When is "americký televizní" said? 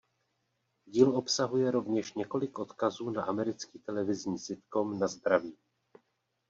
3.23-4.39